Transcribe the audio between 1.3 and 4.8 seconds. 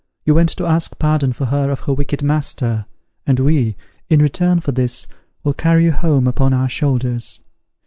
for her of her wicked master; and we, in return for